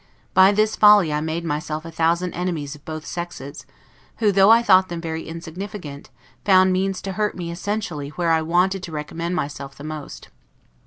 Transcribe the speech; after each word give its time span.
By 0.33 0.51
this 0.51 0.75
folly 0.75 1.13
I 1.13 1.21
made 1.21 1.45
myself 1.45 1.85
a 1.85 1.91
thousand 1.91 2.33
enemies 2.33 2.73
of 2.73 2.83
both 2.85 3.05
sexes; 3.05 3.67
who, 4.17 4.31
though 4.31 4.49
I 4.49 4.63
thought 4.63 4.89
them 4.89 4.99
very 4.99 5.27
insignificant, 5.27 6.09
found 6.43 6.73
means 6.73 7.03
to 7.03 7.11
hurt 7.11 7.37
me 7.37 7.51
essentially 7.51 8.09
where 8.09 8.31
I 8.31 8.41
wanted 8.41 8.81
to 8.81 8.91
recommend 8.91 9.35
myself 9.35 9.75
the 9.75 9.83
most. 9.83 10.29